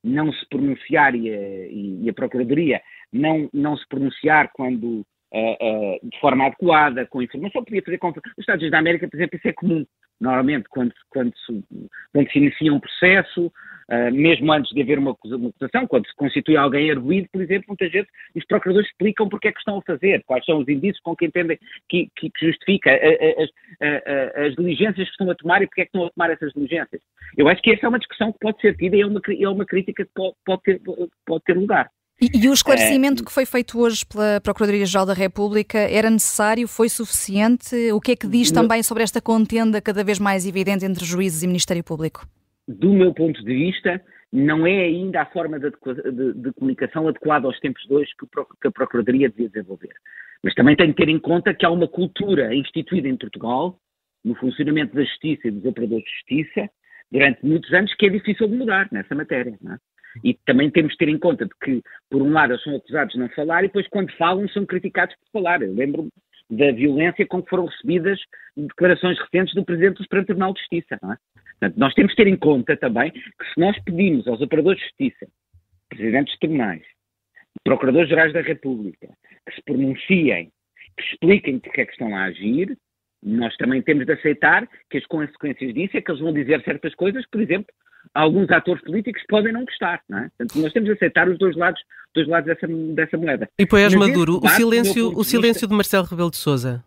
não 0.04 0.34
se 0.34 0.46
pronunciar 0.50 1.16
e 1.16 1.30
a, 1.34 1.68
e 1.68 2.10
a 2.10 2.14
Procuradoria 2.14 2.82
não, 3.12 3.50
não 3.54 3.78
se 3.78 3.88
pronunciar 3.88 4.50
quando 4.54 5.06
Uh, 5.34 5.56
uh, 5.64 6.10
de 6.10 6.20
forma 6.20 6.46
adequada, 6.46 7.06
com 7.06 7.22
informação, 7.22 7.64
podia 7.64 7.82
fazer 7.82 7.98
com 8.00 8.10
os 8.10 8.16
Estados 8.38 8.62
Unidos 8.62 8.72
da 8.72 8.80
América, 8.80 9.08
por 9.08 9.16
exemplo, 9.16 9.38
isso 9.38 9.48
é 9.48 9.54
comum. 9.54 9.86
Normalmente, 10.20 10.68
quando, 10.70 10.94
quando, 11.10 11.34
se, 11.46 11.64
quando 12.12 12.30
se 12.30 12.38
inicia 12.38 12.74
um 12.74 12.82
processo, 12.82 13.48
uh, 13.48 14.12
mesmo 14.12 14.52
antes 14.52 14.74
de 14.74 14.82
haver 14.82 15.00
uma, 15.00 15.12
acusação, 15.12 15.88
quando 15.88 16.06
se 16.06 16.16
constitui 16.18 16.58
alguém 16.58 16.92
arguído, 16.92 17.30
por 17.32 17.42
exemplo, 17.42 17.68
muitas 17.70 17.90
vezes 17.90 18.10
os 18.36 18.46
procuradores 18.46 18.90
explicam 18.90 19.30
porque 19.30 19.48
é 19.48 19.52
que 19.54 19.60
estão 19.60 19.78
a 19.78 19.82
fazer, 19.84 20.22
quais 20.26 20.44
são 20.44 20.60
os 20.60 20.68
indícios 20.68 21.00
com 21.02 21.16
que 21.16 21.28
entendem 21.28 21.58
que, 21.88 22.10
que, 22.18 22.30
que 22.30 22.46
justifica 22.48 22.92
as, 22.92 23.50
as, 24.36 24.56
diligências 24.56 25.08
que 25.08 25.12
estão 25.12 25.32
a 25.32 25.36
tomar 25.36 25.62
e 25.62 25.68
porque 25.68 25.82
é 25.82 25.86
que 25.86 25.90
estão 25.90 26.08
a 26.08 26.12
tomar 26.12 26.30
essas 26.30 26.52
diligências. 26.52 27.02
Eu 27.38 27.48
acho 27.48 27.62
que 27.62 27.72
essa 27.72 27.86
é 27.86 27.90
uma 27.90 28.00
discussão 28.00 28.34
que 28.34 28.40
pode 28.40 28.60
ser 28.60 28.76
tida 28.76 28.98
e 28.98 29.02
é 29.02 29.08
uma, 29.08 29.22
é 29.40 29.48
uma 29.48 29.66
crítica 29.66 30.04
que 30.04 30.12
pode, 30.14 30.62
ter, 30.64 30.82
pode 31.26 31.44
ter 31.46 31.58
lugar. 31.58 31.90
E, 32.22 32.46
e, 32.46 32.48
o 32.48 32.54
esclarecimento 32.54 33.24
é, 33.24 33.26
que 33.26 33.32
foi 33.32 33.48
feito 33.48 33.80
hoje 33.80 34.06
pela 34.06 34.40
Procuradoria-Geral 34.42 35.08
da 35.08 35.14
República 35.14 35.80
era 35.80 36.08
necessário? 36.08 36.68
Foi 36.68 36.88
suficiente? 36.88 37.76
O 37.92 38.00
que 38.00 38.12
é 38.12 38.16
que 38.16 38.28
diz 38.28 38.52
também 38.52 38.84
sobre 38.84 39.02
esta 39.02 39.20
contenda 39.20 39.82
cada 39.82 40.04
vez 40.04 40.20
mais 40.20 40.46
evidente 40.46 40.86
entre 40.86 41.04
juízes 41.04 41.42
e 41.42 41.48
Ministério 41.48 41.84
Público? 41.84 42.28
Do 42.68 42.94
meu 42.94 43.12
ponto 43.12 43.44
de 43.44 43.52
vista, 43.52 44.00
não 44.32 44.68
é 44.68 44.84
ainda 44.84 45.24
a 45.24 45.26
forma 45.26 45.60
de, 45.60 45.72
de, 45.72 46.34
de 46.34 46.54
comunicação 46.54 47.08
adequada 47.08 47.48
aos 47.48 47.60
tempos 47.60 47.82
de 47.88 47.94
hoje 47.94 48.12
que 48.62 48.68
a 48.68 48.72
Procuradoria 48.72 49.28
devia 49.28 49.50
desenvolver. 49.50 49.94
Mas 50.44 50.54
também 50.54 50.76
tem 50.76 50.94
que 50.94 51.04
ter 51.04 51.10
em 51.10 51.20
conta 51.20 51.56
que 51.56 51.66
há 51.66 51.72
uma 51.72 51.88
cultura 51.88 52.54
instituída 52.54 53.08
em 53.08 53.18
Portugal, 53.18 53.80
no 54.24 54.36
funcionamento 54.36 54.96
da 54.96 55.04
justiça 55.04 55.48
e 55.48 55.52
dos 55.52 55.66
operadores 55.66 56.06
de 56.06 56.12
justiça, 56.12 56.70
durante 57.12 57.44
muitos 57.44 57.74
anos, 57.74 57.92
que 57.96 58.06
é 58.06 58.10
difícil 58.10 58.48
de 58.48 58.56
mudar 58.56 58.88
nessa 58.92 59.16
matéria. 59.16 59.58
Não 59.60 59.74
é? 59.74 59.78
E 60.24 60.34
também 60.46 60.70
temos 60.70 60.92
de 60.94 60.98
ter 60.98 61.10
em 61.10 61.18
conta 61.18 61.46
de 61.46 61.52
que, 61.64 61.82
por 62.10 62.22
um 62.22 62.32
lado, 62.32 62.54
eles 62.54 62.64
são 62.64 62.76
acusados 62.76 63.14
de 63.14 63.20
não 63.20 63.30
falar 63.30 63.64
e 63.64 63.68
depois, 63.68 63.88
quando 63.88 64.12
falam, 64.18 64.48
são 64.50 64.66
criticados 64.66 65.16
por 65.16 65.42
falar. 65.42 65.62
Eu 65.62 65.74
lembro-me 65.74 66.10
da 66.50 66.72
violência 66.72 67.26
com 67.26 67.42
que 67.42 67.50
foram 67.50 67.66
recebidas 67.66 68.20
declarações 68.58 69.18
recentes 69.20 69.54
do 69.56 69.64
Presidente 69.64 69.96
do 69.96 70.04
Supremo 70.04 70.26
Tribunal 70.26 70.54
de 70.54 70.60
Justiça. 70.60 71.00
Não 71.02 71.14
é? 71.14 71.18
Portanto, 71.60 71.78
nós 71.78 71.94
temos 71.94 72.12
de 72.12 72.18
ter 72.18 72.28
em 72.28 72.36
conta 72.36 72.76
também 72.76 73.12
que 73.12 73.54
se 73.54 73.60
nós 73.60 73.78
pedimos 73.84 74.28
aos 74.28 74.42
operadores 74.42 74.80
de 74.80 74.86
justiça, 74.86 75.28
presidentes 75.90 76.34
de 76.34 76.40
tribunais, 76.40 76.84
procuradores-gerais 77.64 78.34
da 78.34 78.42
República, 78.42 79.08
que 79.48 79.56
se 79.56 79.62
pronunciem, 79.64 80.52
que 80.98 81.04
expliquem 81.04 81.60
porque 81.60 81.82
é 81.82 81.86
que 81.86 81.92
estão 81.92 82.16
a 82.16 82.24
agir, 82.24 82.78
nós 83.24 83.56
também 83.58 83.82
temos 83.82 84.06
de 84.06 84.14
aceitar 84.14 84.68
que 84.90 84.98
as 84.98 85.06
consequências 85.06 85.74
disso 85.74 85.96
é 85.96 86.02
que 86.02 86.12
eles 86.12 86.22
vão 86.22 86.34
dizer 86.34 86.64
certas 86.64 86.96
coisas, 86.96 87.24
por 87.30 87.42
exemplo, 87.42 87.72
alguns 88.14 88.50
atores 88.50 88.84
políticos 88.84 89.22
podem 89.28 89.54
não 89.54 89.66
gostar, 89.66 90.02
não 90.10 90.20
é? 90.20 90.30
Portanto, 90.30 90.62
nós 90.62 90.74
temos 90.74 90.88
de 90.90 90.96
aceitar 90.96 91.30
os 91.30 91.38
dois 91.38 91.56
lados, 91.56 91.82
dois 92.14 92.28
lados 92.28 92.48
dessa, 92.48 92.68
dessa 92.68 93.18
moeda. 93.18 93.50
E 93.58 93.66
Poiás 93.66 93.94
Maduro, 93.94 94.40
o 94.44 94.50
silêncio, 94.50 95.18
o 95.18 95.24
silêncio 95.24 95.68
de 95.68 95.74
Marcelo 95.74 96.06
Rebelo 96.06 96.32
de 96.32 96.38
Sousa? 96.38 96.84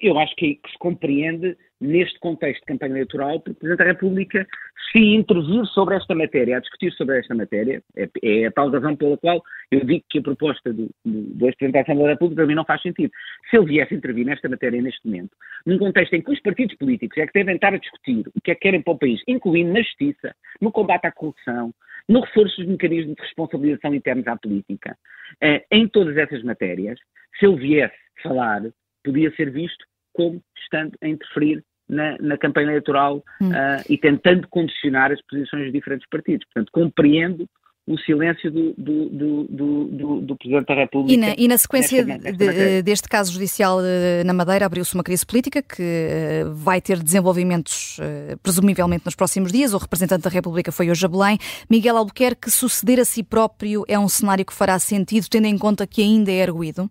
Eu 0.00 0.18
acho 0.18 0.34
que, 0.36 0.54
que 0.54 0.70
se 0.70 0.78
compreende 0.78 1.56
neste 1.80 2.18
contexto 2.20 2.60
de 2.60 2.66
campanha 2.66 2.92
eleitoral, 2.92 3.40
porque 3.40 3.50
o 3.50 3.54
Presidente 3.56 3.78
da 3.78 3.92
República, 3.92 4.46
se 4.90 4.98
intervir 4.98 5.64
sobre 5.66 5.96
esta 5.96 6.14
matéria, 6.14 6.56
a 6.56 6.60
discutir 6.60 6.92
sobre 6.92 7.18
esta 7.18 7.34
matéria, 7.34 7.82
é, 7.96 8.08
é 8.22 8.46
a 8.46 8.52
tal 8.52 8.70
razão 8.70 8.96
pela 8.96 9.16
qual 9.16 9.42
eu 9.70 9.84
digo 9.84 10.04
que 10.08 10.18
a 10.18 10.22
proposta 10.22 10.72
do, 10.72 10.90
do, 11.04 11.22
do 11.34 11.46
ex-Presidente 11.46 11.72
da 11.72 11.80
Assembleia 11.80 12.08
da 12.08 12.12
República 12.14 12.36
para 12.36 12.46
mim 12.46 12.54
não 12.54 12.64
faz 12.64 12.82
sentido. 12.82 13.10
Se 13.48 13.56
ele 13.56 13.66
viesse 13.66 13.94
intervir 13.94 14.26
nesta 14.26 14.48
matéria 14.48 14.82
neste 14.82 15.06
momento, 15.06 15.30
num 15.64 15.78
contexto 15.78 16.14
em 16.14 16.22
que 16.22 16.32
os 16.32 16.40
partidos 16.40 16.76
políticos 16.76 17.16
é 17.18 17.26
que 17.26 17.32
devem 17.32 17.54
estar 17.54 17.72
a 17.72 17.78
discutir 17.78 18.24
o 18.34 18.40
que 18.40 18.50
é 18.50 18.54
que 18.54 18.60
querem 18.60 18.82
para 18.82 18.92
o 18.92 18.98
país, 18.98 19.22
incluindo 19.26 19.72
na 19.72 19.80
justiça, 19.80 20.34
no 20.60 20.72
combate 20.72 21.06
à 21.06 21.12
corrupção, 21.12 21.72
no 22.08 22.20
reforço 22.20 22.56
dos 22.56 22.66
mecanismos 22.66 23.14
de 23.14 23.22
responsabilização 23.22 23.94
internos 23.94 24.26
à 24.26 24.36
política, 24.36 24.96
eh, 25.40 25.64
em 25.70 25.88
todas 25.88 26.16
essas 26.16 26.42
matérias, 26.42 26.98
se 27.38 27.46
ele 27.46 27.56
viesse 27.56 27.94
falar, 28.22 28.62
podia 29.04 29.30
ser 29.36 29.50
visto 29.50 29.84
como 30.12 30.42
estando 30.56 30.96
a 31.02 31.08
interferir 31.08 31.64
na, 31.92 32.16
na 32.18 32.38
campanha 32.38 32.68
eleitoral 32.68 33.22
hum. 33.40 33.50
uh, 33.50 33.82
e 33.88 33.98
tentando 33.98 34.48
condicionar 34.48 35.12
as 35.12 35.20
posições 35.22 35.64
dos 35.64 35.72
diferentes 35.72 36.08
partidos. 36.08 36.46
Portanto, 36.46 36.70
compreendo 36.72 37.46
o 37.86 37.98
silêncio 37.98 38.50
do, 38.50 38.72
do, 38.78 39.08
do, 39.48 40.20
do, 40.20 40.36
Presidente 40.36 40.66
da 40.66 40.74
República. 40.74 41.12
E 41.12 41.16
na, 41.16 41.34
e 41.36 41.48
na 41.48 41.58
sequência 41.58 42.04
nesta, 42.04 42.32
de, 42.32 42.82
deste 42.82 43.08
caso 43.08 43.32
judicial 43.32 43.80
eh, 43.82 44.22
na 44.24 44.32
Madeira, 44.32 44.66
abriu-se 44.66 44.94
uma 44.94 45.02
crise 45.02 45.26
política 45.26 45.60
que 45.60 45.82
eh, 45.82 46.44
vai 46.54 46.80
ter 46.80 47.02
desenvolvimentos, 47.02 47.98
eh, 48.00 48.36
presumivelmente, 48.40 49.04
nos 49.04 49.16
próximos 49.16 49.50
dias. 49.50 49.74
O 49.74 49.78
representante 49.78 50.22
da 50.22 50.30
República 50.30 50.70
foi 50.70 50.90
hoje 50.90 51.04
a 51.04 51.08
Belém. 51.08 51.38
Miguel 51.68 51.96
Albuquerque, 51.96 52.52
suceder 52.52 53.00
a 53.00 53.04
si 53.04 53.24
próprio 53.24 53.82
é 53.88 53.98
um 53.98 54.08
cenário 54.08 54.46
que 54.46 54.54
fará 54.54 54.78
sentido, 54.78 55.26
tendo 55.28 55.46
em 55.46 55.58
conta 55.58 55.84
que 55.84 56.02
ainda 56.02 56.30
é 56.30 56.36
erguido? 56.36 56.88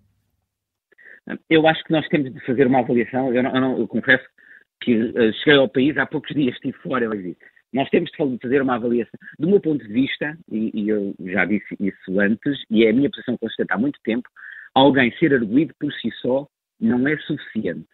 Eu 1.50 1.65
acho 1.67 1.81
que 1.86 1.93
nós 1.93 2.05
temos 2.10 2.34
de 2.34 2.46
fazer 2.46 2.67
uma 2.67 2.79
avaliação. 2.79 3.34
Eu, 3.34 3.43
não, 3.43 3.55
eu, 3.55 3.62
não, 3.62 3.79
eu 3.79 3.88
confesso 3.88 4.25
que 4.81 4.95
uh, 4.95 5.33
cheguei 5.43 5.59
ao 5.59 5.69
país 5.69 5.97
há 5.97 6.05
poucos 6.05 6.33
dias, 6.35 6.55
estive 6.55 6.77
fora, 6.79 7.05
eu 7.05 7.11
disse, 7.11 7.38
nós 7.73 7.89
temos 7.89 8.11
de 8.11 8.38
fazer 8.41 8.61
uma 8.61 8.75
avaliação. 8.75 9.17
Do 9.39 9.47
meu 9.47 9.61
ponto 9.61 9.85
de 9.85 9.93
vista, 9.93 10.38
e, 10.51 10.71
e, 10.73 10.89
eu 10.89 11.15
já 11.19 11.45
disse 11.45 11.75
isso 11.79 12.19
antes, 12.19 12.63
e 12.69 12.83
é 12.83 12.89
a 12.89 12.93
minha 12.93 13.09
posição 13.09 13.38
consistente 13.38 13.71
há 13.71 13.77
muito 13.77 14.00
tempo, 14.03 14.27
alguém 14.73 15.11
ser 15.17 15.33
arguído 15.33 15.73
por 15.79 15.91
si 15.93 16.11
só 16.21 16.47
não 16.79 17.07
é 17.07 17.15
suficiente. 17.17 17.88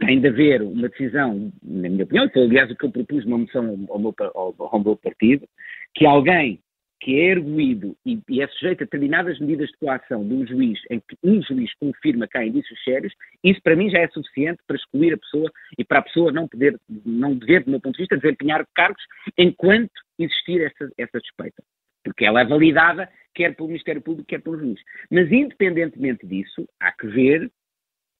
Tem 0.00 0.20
de 0.20 0.28
haver 0.28 0.60
uma 0.60 0.88
decisão, 0.88 1.52
na 1.62 1.88
minha 1.88 2.04
opinião, 2.04 2.28
foi 2.28 2.42
aliás 2.42 2.70
o 2.70 2.76
que 2.76 2.84
eu 2.84 2.90
propus 2.90 3.24
numa 3.24 3.38
moção 3.38 3.86
ao 3.88 3.98
meu, 3.98 4.14
ao, 4.34 4.54
ao 4.58 4.80
meu 4.82 4.96
partido, 4.96 5.48
que 5.94 6.04
alguém 6.04 6.60
que 7.04 7.20
é 7.20 7.32
erguido 7.32 7.94
e, 8.06 8.18
e, 8.30 8.40
é 8.40 8.48
sujeito 8.48 8.80
a 8.80 8.84
determinadas 8.86 9.38
medidas 9.38 9.68
de 9.68 9.76
coação 9.76 10.26
de 10.26 10.32
um 10.32 10.46
juiz, 10.46 10.80
em 10.90 11.00
que 11.00 11.18
um 11.22 11.42
juiz 11.42 11.70
confirma 11.74 12.26
que 12.26 12.38
há 12.38 12.46
indícios 12.46 12.82
sérios, 12.82 13.12
isso 13.44 13.60
para 13.62 13.76
mim 13.76 13.90
já 13.90 13.98
é 13.98 14.08
suficiente 14.08 14.62
para 14.66 14.76
excluir 14.76 15.12
a 15.12 15.18
pessoa 15.18 15.52
e 15.76 15.84
para 15.84 15.98
a 15.98 16.02
pessoa 16.02 16.32
não 16.32 16.48
poder, 16.48 16.80
não 17.04 17.36
dever, 17.36 17.62
do 17.62 17.70
meu 17.72 17.80
ponto 17.80 17.96
de 17.96 18.04
vista, 18.04 18.16
desempenhar 18.16 18.66
cargos 18.74 19.02
enquanto 19.36 19.92
existir 20.18 20.62
essa, 20.62 20.90
essa 20.96 21.20
suspeita. 21.20 21.62
Porque 22.02 22.24
ela 22.24 22.40
é 22.40 22.44
validada 22.46 23.06
quer 23.34 23.54
pelo 23.54 23.68
Ministério 23.68 24.00
Público, 24.00 24.28
quer 24.28 24.40
pelo 24.40 24.58
juiz. 24.58 24.80
Mas, 25.10 25.30
independentemente 25.30 26.26
disso, 26.26 26.66
há 26.80 26.90
que 26.92 27.06
ver 27.08 27.50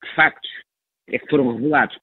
que 0.02 0.14
factos 0.14 0.50
é 1.08 1.18
que 1.18 1.30
foram 1.30 1.54
revelados 1.54 1.96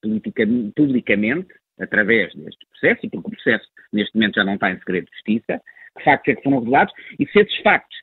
publicamente 0.76 1.54
através 1.80 2.34
deste 2.34 2.66
processo, 2.68 3.06
e 3.06 3.10
porque 3.10 3.28
o 3.28 3.32
processo 3.32 3.68
neste 3.92 4.16
momento 4.16 4.36
já 4.36 4.44
não 4.44 4.56
está 4.56 4.72
em 4.72 4.80
segredo 4.80 5.06
de 5.06 5.12
justiça, 5.14 5.62
que 5.98 6.04
factos 6.04 6.34
é 6.34 6.36
que 6.36 6.44
foram 6.44 6.60
revelados, 6.60 6.94
e 7.20 7.26
se 7.28 7.40
esses 7.40 7.58
factos, 7.62 7.98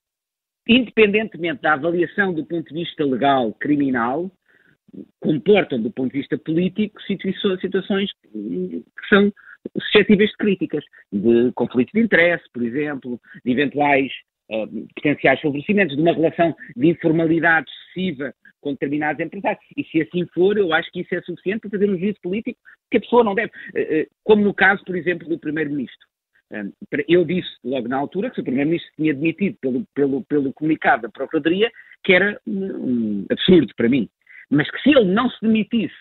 independentemente 0.68 1.62
da 1.62 1.74
avaliação 1.74 2.32
do 2.32 2.44
ponto 2.44 2.68
de 2.68 2.74
vista 2.74 3.04
legal, 3.04 3.52
criminal, 3.54 4.30
comportam 5.20 5.80
do 5.80 5.90
ponto 5.90 6.12
de 6.12 6.18
vista 6.18 6.38
político 6.38 7.00
situações 7.02 8.10
que 8.22 8.84
são 9.08 9.32
suscetíveis 9.80 10.30
de 10.30 10.36
críticas, 10.36 10.84
de 11.12 11.52
conflito 11.52 11.92
de 11.92 12.00
interesse, 12.00 12.44
por 12.52 12.62
exemplo, 12.62 13.20
de 13.44 13.52
eventuais 13.52 14.10
uh, 14.50 14.66
potenciais 14.94 15.40
favorecimentos, 15.40 15.96
de 15.96 16.02
uma 16.02 16.14
relação 16.14 16.54
de 16.76 16.88
informalidade 16.88 17.70
excessiva 17.70 18.34
com 18.60 18.72
determinados 18.72 19.20
empresários. 19.20 19.62
E 19.76 19.84
se 19.84 20.02
assim 20.02 20.26
for, 20.34 20.56
eu 20.56 20.72
acho 20.72 20.90
que 20.90 21.00
isso 21.00 21.14
é 21.14 21.20
suficiente 21.22 21.60
para 21.60 21.70
fazer 21.70 21.90
um 21.90 21.98
juízo 21.98 22.18
político 22.22 22.58
que 22.90 22.96
a 22.96 23.00
pessoa 23.00 23.24
não 23.24 23.34
deve. 23.34 23.52
Uh, 23.74 24.02
uh, 24.02 24.06
como 24.24 24.42
no 24.42 24.54
caso, 24.54 24.82
por 24.84 24.96
exemplo, 24.96 25.28
do 25.28 25.38
Primeiro-Ministro. 25.38 26.06
Eu 27.06 27.24
disse 27.24 27.50
logo 27.62 27.88
na 27.88 27.96
altura 27.96 28.30
que 28.30 28.40
o 28.40 28.44
Primeiro-Ministro 28.44 28.90
tinha 28.96 29.12
admitido 29.12 29.56
pelo, 29.60 29.84
pelo, 29.94 30.24
pelo 30.24 30.52
comunicado 30.52 31.02
da 31.02 31.08
Procuradoria 31.08 31.70
que 32.04 32.12
era 32.12 32.40
um 32.46 33.26
absurdo 33.30 33.72
para 33.76 33.88
mim. 33.88 34.08
Mas 34.50 34.70
que 34.70 34.80
se 34.80 34.90
ele 34.90 35.12
não 35.12 35.28
se 35.30 35.40
demitisse 35.42 35.94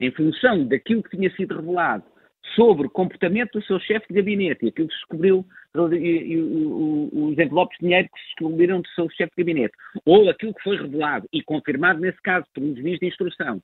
em 0.00 0.10
função 0.12 0.66
daquilo 0.66 1.02
que 1.02 1.16
tinha 1.16 1.30
sido 1.34 1.56
revelado 1.56 2.04
sobre 2.54 2.86
o 2.86 2.90
comportamento 2.90 3.58
do 3.58 3.64
seu 3.64 3.78
chefe 3.80 4.06
de 4.08 4.14
gabinete 4.14 4.64
e 4.64 4.68
aquilo 4.68 4.88
que 4.88 4.94
se 4.94 5.00
descobriu, 5.00 5.46
e, 5.92 5.96
e, 5.96 6.40
os 6.40 7.32
envelopes 7.32 7.76
de 7.78 7.86
dinheiro 7.86 8.08
que 8.08 8.20
se 8.20 8.26
descobriram 8.26 8.80
do 8.80 8.88
seu 8.90 9.08
chefe 9.10 9.32
de 9.36 9.44
gabinete, 9.44 9.74
ou 10.04 10.28
aquilo 10.28 10.54
que 10.54 10.62
foi 10.62 10.76
revelado 10.76 11.28
e 11.32 11.42
confirmado 11.42 12.00
nesse 12.00 12.20
caso 12.22 12.46
por 12.54 12.62
um 12.62 12.74
juiz 12.76 12.98
de 12.98 13.06
instrução, 13.06 13.60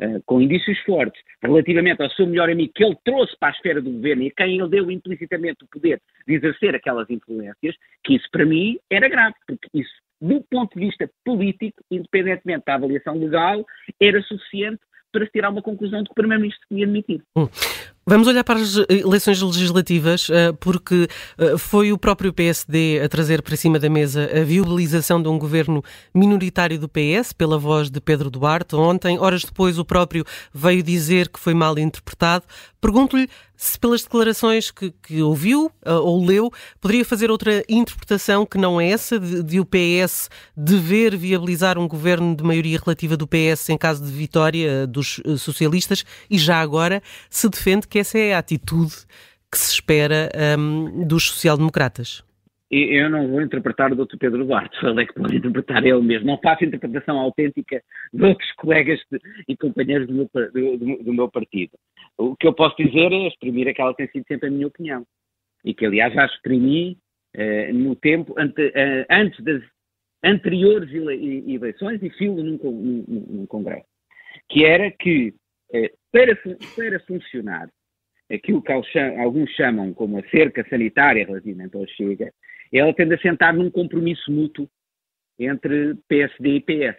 eh, 0.00 0.20
com 0.24 0.40
indícios 0.40 0.78
fortes, 0.80 1.20
relativamente 1.42 2.02
ao 2.02 2.10
seu 2.10 2.26
melhor 2.26 2.48
amigo, 2.48 2.72
que 2.74 2.82
ele 2.82 2.96
trouxe 3.04 3.36
para 3.38 3.50
a 3.50 3.52
esfera 3.52 3.82
do 3.82 3.90
governo 3.90 4.22
e 4.22 4.28
a 4.28 4.32
quem 4.34 4.58
ele 4.58 4.68
deu 4.68 4.90
implicitamente 4.90 5.62
o 5.62 5.68
poder 5.68 6.00
de 6.26 6.34
exercer 6.34 6.74
aquelas 6.74 7.08
influências, 7.10 7.76
que 8.02 8.14
isso 8.14 8.26
para 8.32 8.46
mim 8.46 8.78
era 8.88 9.08
grave, 9.08 9.34
porque 9.46 9.68
isso, 9.74 9.92
do 10.20 10.42
ponto 10.50 10.78
de 10.78 10.86
vista 10.86 11.10
político, 11.24 11.82
independentemente 11.90 12.64
da 12.66 12.76
avaliação 12.76 13.18
legal, 13.18 13.64
era 14.00 14.22
suficiente 14.22 14.80
para 15.12 15.26
se 15.26 15.32
tirar 15.32 15.50
uma 15.50 15.62
conclusão 15.62 16.02
de 16.02 16.06
que 16.06 16.12
o 16.12 16.14
Primeiro-Ministro 16.14 16.66
tinha 16.68 16.84
admitido. 16.84 17.24
Hum. 17.36 17.48
Vamos 18.10 18.26
olhar 18.26 18.42
para 18.42 18.58
as 18.58 18.74
eleições 18.88 19.40
legislativas, 19.40 20.26
eh, 20.30 20.50
porque 20.58 21.06
eh, 21.38 21.56
foi 21.56 21.92
o 21.92 21.96
próprio 21.96 22.32
PSD 22.32 23.00
a 23.04 23.08
trazer 23.08 23.40
para 23.40 23.56
cima 23.56 23.78
da 23.78 23.88
mesa 23.88 24.28
a 24.36 24.42
viabilização 24.42 25.22
de 25.22 25.28
um 25.28 25.38
governo 25.38 25.80
minoritário 26.12 26.76
do 26.76 26.88
PS, 26.88 27.32
pela 27.32 27.56
voz 27.56 27.88
de 27.88 28.00
Pedro 28.00 28.28
Duarte. 28.28 28.74
Ontem, 28.74 29.16
horas 29.16 29.44
depois, 29.44 29.78
o 29.78 29.84
próprio 29.84 30.24
veio 30.52 30.82
dizer 30.82 31.28
que 31.28 31.38
foi 31.38 31.54
mal 31.54 31.78
interpretado. 31.78 32.44
Pergunto-lhe 32.80 33.28
se, 33.56 33.78
pelas 33.78 34.02
declarações 34.02 34.70
que, 34.70 34.90
que, 35.02 35.22
ouviu 35.22 35.70
eh, 35.84 35.92
ou 35.92 36.24
leu, 36.24 36.50
poderia 36.80 37.04
fazer 37.04 37.30
outra 37.30 37.62
interpretação 37.68 38.44
que 38.44 38.56
não 38.56 38.80
é 38.80 38.88
essa, 38.88 39.20
de, 39.20 39.42
de 39.42 39.60
o 39.60 39.66
PS 39.66 40.30
dever 40.56 41.14
viabilizar 41.14 41.78
um 41.78 41.86
governo 41.86 42.34
de 42.34 42.42
maioria 42.42 42.80
relativa 42.82 43.18
do 43.18 43.28
PS 43.28 43.68
em 43.68 43.76
caso 43.76 44.02
de 44.02 44.10
vitória 44.10 44.86
dos 44.86 45.20
socialistas 45.38 46.06
e 46.30 46.38
já 46.38 46.58
agora 46.58 47.02
se 47.28 47.50
defende 47.50 47.86
que 47.86 47.99
essa 48.00 48.18
é 48.18 48.34
a 48.34 48.38
atitude 48.38 48.94
que 49.50 49.58
se 49.58 49.74
espera 49.74 50.28
um, 50.58 51.06
dos 51.06 51.28
social-democratas. 51.30 52.24
Eu 52.70 53.10
não 53.10 53.26
vou 53.26 53.42
interpretar 53.42 53.92
o 53.92 53.96
Dr. 53.96 54.16
Pedro 54.16 54.46
Duarte, 54.46 54.78
ele 54.86 55.02
é 55.02 55.06
que 55.06 55.14
pode 55.14 55.36
interpretar 55.36 55.84
ele 55.84 56.00
mesmo. 56.02 56.28
Não 56.28 56.38
faço 56.38 56.64
interpretação 56.64 57.18
autêntica 57.18 57.82
de 58.14 58.24
outros 58.24 58.52
colegas 58.52 59.00
de, 59.10 59.18
e 59.48 59.56
companheiros 59.56 60.06
do 60.06 60.14
meu, 60.14 60.30
do, 60.32 61.02
do 61.02 61.12
meu, 61.12 61.28
partido. 61.28 61.72
O 62.16 62.36
que 62.36 62.46
eu 62.46 62.54
posso 62.54 62.76
dizer 62.76 63.10
é 63.12 63.26
exprimir 63.26 63.66
aquela 63.66 63.90
que 63.92 64.06
tem 64.06 64.12
sido 64.12 64.24
sempre 64.28 64.48
a 64.48 64.52
minha 64.52 64.68
opinião. 64.68 65.04
E 65.64 65.74
que, 65.74 65.84
aliás, 65.84 66.14
já 66.14 66.24
exprimi 66.24 66.96
uh, 67.36 67.74
no 67.74 67.96
tempo 67.96 68.36
ante, 68.38 68.62
uh, 68.68 69.06
antes 69.10 69.42
das 69.42 69.62
anteriores 70.22 70.94
ele, 70.94 71.52
eleições 71.52 72.00
e 72.00 72.10
filo 72.10 72.40
num, 72.40 72.56
num, 72.56 73.26
num, 73.30 73.46
congresso. 73.46 73.86
Que 74.48 74.64
era 74.64 74.92
que, 74.92 75.34
uh, 75.74 75.90
para, 76.12 76.36
para 76.36 77.00
funcionar 77.00 77.68
aquilo 78.30 78.62
que 78.62 78.72
alguns 78.72 79.50
chamam 79.52 79.92
como 79.92 80.18
a 80.18 80.28
cerca 80.28 80.66
sanitária 80.68 81.26
relativamente 81.26 81.76
ao 81.76 81.86
Chega, 81.88 82.32
ela 82.72 82.94
tende 82.94 83.14
a 83.14 83.18
sentar 83.18 83.52
num 83.54 83.70
compromisso 83.70 84.30
mútuo 84.30 84.68
entre 85.38 85.96
PSD 86.08 86.56
e 86.56 86.60
PS, 86.60 86.98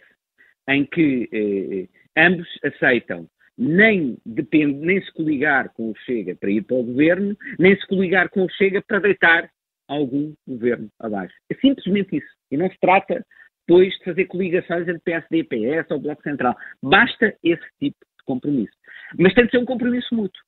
em 0.67 0.85
que 0.85 1.29
eh, 1.31 2.21
ambos 2.21 2.47
aceitam 2.63 3.27
nem, 3.57 4.17
depende, 4.25 4.79
nem 4.79 5.01
se 5.01 5.11
coligar 5.13 5.71
com 5.73 5.91
o 5.91 5.95
Chega 6.05 6.35
para 6.35 6.49
ir 6.49 6.63
para 6.63 6.77
o 6.77 6.83
governo, 6.83 7.37
nem 7.59 7.75
se 7.75 7.85
coligar 7.87 8.29
com 8.29 8.45
o 8.45 8.49
Chega 8.49 8.81
para 8.81 8.99
deitar 8.99 9.49
algum 9.87 10.33
governo 10.47 10.89
abaixo. 10.99 11.35
É 11.51 11.55
simplesmente 11.55 12.17
isso. 12.17 12.27
E 12.49 12.57
não 12.57 12.69
se 12.69 12.79
trata, 12.79 13.23
depois, 13.67 13.93
de 13.99 14.03
fazer 14.03 14.25
coligações 14.25 14.87
entre 14.87 15.01
PSD 15.01 15.39
e 15.39 15.43
PS 15.43 15.91
ou 15.91 15.99
Bloco 15.99 16.23
Central. 16.23 16.55
Basta 16.81 17.35
esse 17.43 17.63
tipo 17.79 17.97
de 17.99 18.23
compromisso. 18.25 18.73
Mas 19.19 19.33
tem 19.33 19.45
de 19.45 19.51
ser 19.51 19.59
um 19.59 19.65
compromisso 19.65 20.15
mútuo. 20.15 20.41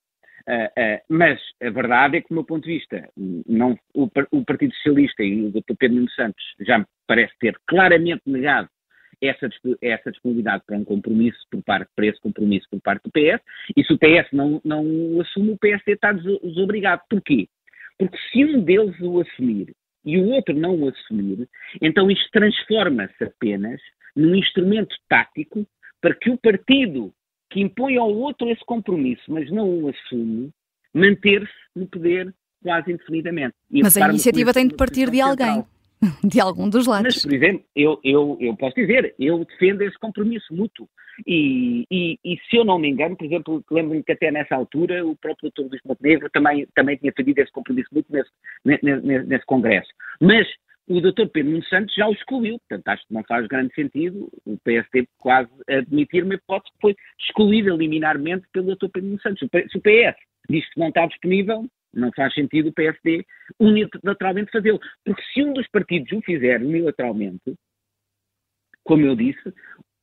Uh, 0.48 0.66
uh, 0.66 1.02
mas 1.10 1.40
a 1.62 1.70
verdade 1.70 2.18
é 2.18 2.22
que, 2.22 2.28
do 2.28 2.36
meu 2.36 2.44
ponto 2.44 2.66
de 2.66 2.74
vista, 2.74 3.10
não, 3.48 3.78
o, 3.94 4.10
o, 4.32 4.44
Partido 4.44 4.74
Socialista 4.76 5.24
e 5.24 5.46
o 5.46 5.52
Dr. 5.52 5.76
Pedro 5.80 5.96
Nuno 5.96 6.12
Santos 6.12 6.44
já 6.60 6.80
me 6.80 6.86
parece 7.08 7.34
ter 7.40 7.58
claramente 7.66 8.22
negado 8.26 8.68
essa, 9.22 9.50
essa 9.82 10.12
disponibilidade 10.12 10.64
para 10.66 10.78
um 10.78 10.84
compromisso 10.84 11.40
por 11.50 11.64
parte, 11.64 11.90
para 11.96 12.08
esse 12.08 12.20
compromisso 12.20 12.68
por 12.70 12.82
parte 12.82 13.04
do 13.04 13.12
PS, 13.12 13.42
e 13.76 13.84
se 13.84 13.94
o 13.94 13.98
PS 13.98 14.30
não, 14.34 14.62
não 14.66 14.86
o 14.86 15.22
assume, 15.22 15.52
o 15.52 15.58
PSD 15.58 15.94
está 15.94 16.12
desobrigado. 16.12 17.02
Porquê? 17.10 17.48
Porque 17.98 18.18
se 18.32 18.44
um 18.44 18.62
deles 18.62 19.00
o 19.00 19.22
assumir 19.22 19.74
e 20.06 20.18
o 20.18 20.30
outro 20.32 20.54
não 20.54 20.76
o 20.76 20.90
assumir, 20.90 21.48
então 21.82 22.12
isto 22.12 22.30
transforma-se 22.32 23.24
apenas 23.24 23.80
num 24.16 24.36
instrumento 24.36 24.96
tático 25.08 25.66
para 26.02 26.16
que 26.16 26.30
o 26.30 26.38
partido 26.38 27.14
que 27.54 27.62
impõe 27.62 27.98
ao 27.98 28.12
outro 28.12 28.50
esse 28.50 28.66
compromisso, 28.66 29.22
mas 29.28 29.50
não 29.52 29.84
o 29.84 29.90
assume, 29.90 30.50
manter-se 30.92 31.54
no 31.76 31.88
poder 31.88 32.34
quase 32.64 32.92
indefinidamente. 32.92 33.54
E 33.70 33.84
mas 33.84 33.96
a 33.96 34.10
iniciativa 34.10 34.52
tem 34.52 34.68
de 34.68 34.76
partir 34.76 35.10
de 35.12 35.22
alguém. 35.22 35.64
De 36.22 36.42
algum 36.42 36.70
dos 36.70 36.86
lados. 36.86 37.16
Mas, 37.16 37.24
por 37.24 37.34
exemplo, 37.34 37.64
eu, 37.74 37.98
eu, 38.04 38.38
eu 38.42 38.54
posso 38.58 38.76
dizer, 38.76 39.16
eu 39.18 39.46
defendo 39.46 39.84
esse 39.84 39.98
compromisso 39.98 40.54
mútuo. 40.54 40.86
E, 41.26 41.86
e, 41.90 42.20
e 42.26 42.38
se 42.50 42.58
eu 42.58 42.66
não 42.66 42.78
me 42.78 42.90
engano, 42.90 43.16
por 43.16 43.24
exemplo, 43.24 43.64
lembro-me 43.72 44.04
que 44.04 44.12
até 44.12 44.30
nessa 44.30 44.54
altura 44.54 45.06
o 45.06 45.16
próprio 45.16 45.50
doutor 45.50 45.70
Luís 45.70 45.82
Montenegro 45.86 46.30
também, 46.30 46.68
também 46.76 46.98
tinha 46.98 47.10
defendido 47.10 47.40
esse 47.40 47.54
compromisso 47.54 47.88
mútuo 47.94 48.18
nesse, 48.66 48.84
nesse, 48.84 49.28
nesse 49.28 49.46
congresso. 49.46 49.88
Mas 50.20 50.46
o 50.88 51.00
Dr. 51.00 51.28
Pedro 51.32 51.52
Nuno 51.52 51.64
Santos 51.66 51.94
já 51.96 52.08
o 52.08 52.14
excluiu. 52.14 52.60
Portanto, 52.60 52.88
acho 52.88 53.08
que 53.08 53.14
não 53.14 53.24
faz 53.24 53.48
grande 53.48 53.74
sentido 53.74 54.30
o 54.46 54.58
PSD 54.60 55.08
quase 55.18 55.50
admitir 55.70 56.24
uma 56.24 56.36
hipótese 56.36 56.74
que 56.74 56.82
foi 56.82 56.96
excluída 57.20 57.74
liminarmente 57.74 58.46
pelo 58.52 58.76
Dr. 58.76 58.90
Pedro 58.90 59.10
Nuno 59.10 59.22
Santos. 59.22 59.40
Se 59.40 59.78
o 59.78 59.82
PS 59.82 60.18
diz 60.50 60.70
que 60.70 60.80
não 60.80 60.90
está 60.90 61.06
disponível, 61.06 61.66
não 61.94 62.12
faz 62.16 62.34
sentido 62.34 62.70
o 62.70 62.74
PSD 62.74 63.26
unilateralmente 63.60 64.52
fazê-lo. 64.52 64.80
Porque 65.06 65.24
se 65.34 65.44
um 65.44 65.54
dos 65.54 65.68
partidos 65.68 66.12
o 66.12 66.22
fizer 66.22 66.62
unilateralmente, 66.62 67.56
como 68.84 69.06
eu 69.06 69.16
disse, 69.16 69.54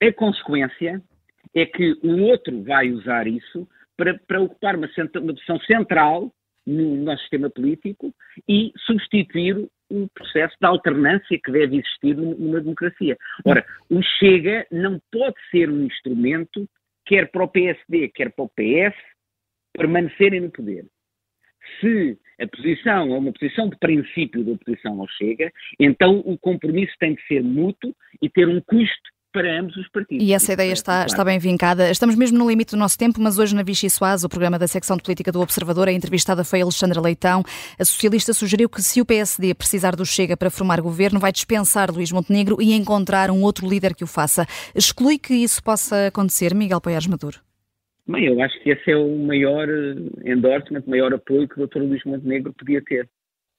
a 0.02 0.12
consequência 0.12 1.02
é 1.54 1.66
que 1.66 1.98
o 2.02 2.22
outro 2.22 2.62
vai 2.62 2.90
usar 2.90 3.26
isso 3.26 3.68
para, 3.96 4.18
para 4.26 4.40
ocupar 4.40 4.76
uma, 4.76 4.88
uma 4.96 5.34
posição 5.34 5.60
central 5.60 6.32
no 6.66 6.96
nosso 6.96 7.20
sistema 7.22 7.50
político 7.50 8.14
e 8.48 8.72
substituir 8.86 9.68
o 9.90 10.08
processo 10.14 10.56
de 10.60 10.66
alternância 10.66 11.38
que 11.42 11.52
deve 11.52 11.76
existir 11.76 12.16
numa 12.16 12.60
democracia. 12.60 13.16
Ora, 13.44 13.64
o 13.88 14.00
Chega 14.02 14.66
não 14.70 15.00
pode 15.10 15.36
ser 15.50 15.68
um 15.70 15.84
instrumento, 15.84 16.68
quer 17.04 17.30
para 17.30 17.44
o 17.44 17.48
PSD, 17.48 18.08
quer 18.08 18.30
para 18.32 18.44
o 18.44 18.48
PS, 18.48 18.96
permanecerem 19.72 20.40
no 20.40 20.50
poder. 20.50 20.86
Se 21.80 22.18
a 22.40 22.46
posição 22.46 23.14
é 23.14 23.18
uma 23.18 23.32
posição 23.32 23.68
de 23.68 23.76
princípio 23.78 24.44
da 24.44 24.52
oposição 24.52 25.00
ao 25.00 25.08
Chega, 25.08 25.52
então 25.78 26.20
o 26.20 26.38
compromisso 26.38 26.94
tem 26.98 27.14
de 27.14 27.22
ser 27.26 27.42
mútuo 27.42 27.94
e 28.22 28.30
ter 28.30 28.48
um 28.48 28.60
custo 28.60 29.10
para 29.32 29.60
ambos 29.60 29.76
os 29.76 29.88
partidos. 29.88 30.24
E 30.26 30.32
essa 30.32 30.52
ideia 30.52 30.72
está, 30.72 31.06
está 31.06 31.24
bem 31.24 31.38
vincada. 31.38 31.90
Estamos 31.90 32.16
mesmo 32.16 32.38
no 32.38 32.48
limite 32.48 32.72
do 32.72 32.76
nosso 32.76 32.98
tempo, 32.98 33.20
mas 33.20 33.38
hoje 33.38 33.54
na 33.54 33.62
Vichy 33.62 33.88
Soaz, 33.88 34.24
o 34.24 34.28
programa 34.28 34.58
da 34.58 34.66
secção 34.66 34.96
de 34.96 35.02
política 35.02 35.30
do 35.30 35.40
Observador, 35.40 35.88
a 35.88 35.92
entrevistada 35.92 36.44
foi 36.44 36.60
Alexandra 36.60 37.00
Leitão. 37.00 37.42
A 37.78 37.84
socialista 37.84 38.32
sugeriu 38.32 38.68
que 38.68 38.82
se 38.82 39.00
o 39.00 39.06
PSD 39.06 39.54
precisar 39.54 39.94
do 39.94 40.04
Chega 40.04 40.36
para 40.36 40.50
formar 40.50 40.80
governo, 40.80 41.20
vai 41.20 41.32
dispensar 41.32 41.90
Luís 41.90 42.12
Montenegro 42.12 42.60
e 42.60 42.72
encontrar 42.72 43.30
um 43.30 43.42
outro 43.42 43.68
líder 43.68 43.94
que 43.94 44.04
o 44.04 44.06
faça. 44.06 44.46
Exclui 44.74 45.18
que 45.18 45.34
isso 45.34 45.62
possa 45.62 46.08
acontecer, 46.08 46.54
Miguel 46.54 46.80
Poiares 46.80 47.06
Maduro? 47.06 47.38
Bem, 48.06 48.26
eu 48.26 48.42
acho 48.42 48.60
que 48.62 48.70
esse 48.70 48.90
é 48.90 48.96
o 48.96 49.18
maior 49.18 49.68
eh, 49.68 50.32
endorsement, 50.32 50.82
o 50.84 50.90
maior 50.90 51.14
apoio 51.14 51.48
que 51.48 51.60
o 51.60 51.66
Dr. 51.66 51.78
Luís 51.78 52.02
Montenegro 52.04 52.52
podia 52.52 52.82
ter, 52.82 53.08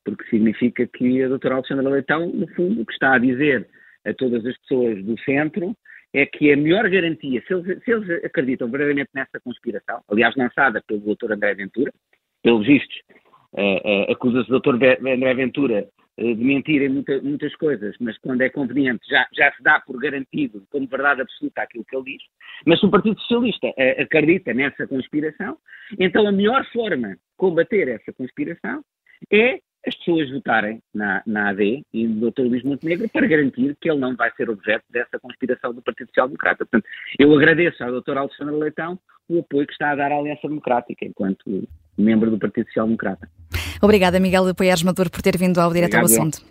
porque 0.03 0.25
significa 0.29 0.85
que 0.87 1.23
a 1.23 1.29
doutora 1.29 1.55
Alexandra 1.55 1.89
Leitão, 1.89 2.27
no 2.27 2.47
fundo, 2.49 2.81
o 2.81 2.85
que 2.85 2.91
está 2.91 3.15
a 3.15 3.19
dizer 3.19 3.65
a 4.05 4.13
todas 4.13 4.45
as 4.45 4.57
pessoas 4.59 5.03
do 5.03 5.19
centro 5.21 5.75
é 6.13 6.25
que 6.25 6.51
a 6.51 6.57
melhor 6.57 6.89
garantia, 6.89 7.41
se 7.47 7.53
eles, 7.53 7.83
se 7.83 7.91
eles 7.91 8.25
acreditam 8.25 8.69
verdadeiramente 8.69 9.11
nessa 9.13 9.39
conspiração, 9.39 10.01
aliás, 10.09 10.35
lançada 10.35 10.83
pelo 10.85 11.15
Dr. 11.15 11.31
André 11.31 11.55
Ventura, 11.55 11.91
pelos 12.43 12.65
vistos, 12.65 12.97
uh, 13.53 13.61
uh, 13.61 14.11
acusa-se 14.11 14.51
o 14.51 14.59
Dr. 14.59 14.75
André 14.75 15.33
Ventura 15.33 15.87
uh, 16.17 16.35
de 16.35 16.43
mentir 16.43 16.81
em 16.81 16.89
muita, 16.89 17.21
muitas 17.21 17.55
coisas, 17.55 17.95
mas 17.99 18.17
quando 18.17 18.41
é 18.41 18.49
conveniente 18.49 19.07
já, 19.09 19.25
já 19.33 19.53
se 19.53 19.63
dá 19.63 19.79
por 19.79 19.97
garantido 19.99 20.63
como 20.69 20.87
verdade 20.87 21.21
absoluta 21.21 21.61
aquilo 21.61 21.85
que 21.85 21.95
ele 21.95 22.17
diz. 22.17 22.23
Mas 22.65 22.79
se 22.79 22.85
o 22.85 22.91
Partido 22.91 23.19
Socialista 23.21 23.67
uh, 23.67 24.01
acredita 24.01 24.53
nessa 24.53 24.85
conspiração, 24.87 25.57
então 25.97 26.27
a 26.27 26.31
melhor 26.31 26.65
forma 26.73 27.09
de 27.11 27.21
combater 27.37 27.87
essa 27.87 28.11
conspiração 28.11 28.83
é 29.31 29.59
as 29.85 29.95
pessoas 29.95 30.29
votarem 30.29 30.81
na, 30.93 31.23
na 31.25 31.49
AD 31.49 31.83
e 31.93 32.07
no 32.07 32.29
Dr. 32.29 32.43
Luís 32.43 32.63
Montenegro 32.63 33.09
para 33.09 33.27
garantir 33.27 33.75
que 33.79 33.89
ele 33.89 33.99
não 33.99 34.15
vai 34.15 34.31
ser 34.35 34.49
objeto 34.49 34.83
dessa 34.89 35.19
conspiração 35.19 35.73
do 35.73 35.81
Partido 35.81 36.07
Social 36.07 36.27
Democrata. 36.27 36.65
Portanto, 36.65 36.85
eu 37.17 37.33
agradeço 37.33 37.83
ao 37.83 38.01
Dr. 38.01 38.17
Alexandre 38.17 38.55
Leitão 38.55 38.99
o 39.27 39.39
apoio 39.39 39.65
que 39.65 39.73
está 39.73 39.91
a 39.91 39.95
dar 39.95 40.11
à 40.11 40.17
Aliança 40.17 40.47
Democrática 40.47 41.05
enquanto 41.05 41.67
membro 41.97 42.29
do 42.29 42.37
Partido 42.37 42.67
Social 42.67 42.85
Democrata. 42.85 43.27
Obrigada, 43.81 44.19
Miguel 44.19 44.53
Poiares 44.53 44.83
Maduro, 44.83 45.09
por 45.09 45.21
ter 45.21 45.37
vindo 45.37 45.59
ao 45.59 45.73
Direto 45.73 45.95
ao 45.95 46.05
Assunto. 46.05 46.41